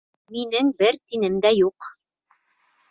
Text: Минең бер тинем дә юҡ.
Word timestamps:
Минең 0.35 0.71
бер 0.79 0.99
тинем 1.11 1.39
дә 1.47 1.55
юҡ. 1.59 1.93